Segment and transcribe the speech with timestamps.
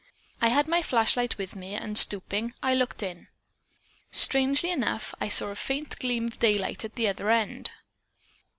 [0.41, 3.27] I had my flashlight with me, and stooping, I looked in.
[4.09, 7.69] Strangely enough, I saw a faint gleam of daylight at the other end."